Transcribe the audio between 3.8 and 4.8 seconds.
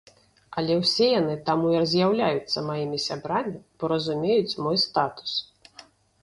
разумеюць мой